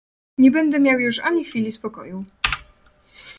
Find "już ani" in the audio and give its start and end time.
0.99-1.43